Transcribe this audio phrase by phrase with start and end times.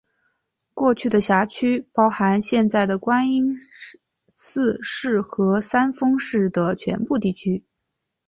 [0.73, 3.55] 过去的辖区包含现在的观音
[4.33, 7.63] 寺市和三丰市的全部地区。